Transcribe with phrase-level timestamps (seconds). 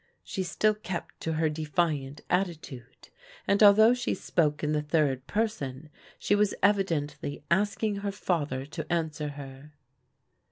[0.23, 3.09] She still kept to her defiant atti tude,
[3.47, 8.91] and although she spoke in the third person she was evidently asking her father to
[8.91, 9.73] answer her.